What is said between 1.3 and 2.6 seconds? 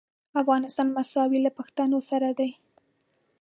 له پښتنو سره دی.